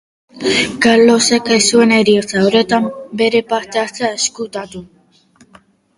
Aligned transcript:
Karlosek 0.85 1.51
ez 1.57 1.59
zuen 1.75 1.93
heriotza 1.99 2.41
horretan 2.47 2.89
bere 3.23 3.45
parte-hartzea 3.53 4.11
ezkutatu. 4.21 4.83